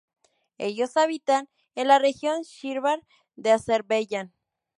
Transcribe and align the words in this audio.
Ellos 0.57 0.97
habitan 0.97 1.47
en 1.75 1.87
la 1.87 1.99
región 1.99 2.41
Shirvan 2.41 3.03
de 3.35 3.51
Azerbaiyán. 3.51 4.33